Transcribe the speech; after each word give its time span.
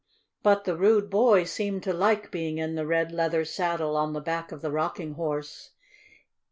But 0.41 0.63
the 0.63 0.75
rude 0.75 1.11
boy 1.11 1.43
seemed 1.43 1.83
to 1.83 1.93
like 1.93 2.31
being 2.31 2.57
in 2.57 2.73
the 2.73 2.87
red 2.87 3.11
leather 3.11 3.45
saddle 3.45 3.95
on 3.95 4.13
the 4.13 4.19
back 4.19 4.51
of 4.51 4.63
the 4.63 4.71
Rocking 4.71 5.13
Horse. 5.13 5.73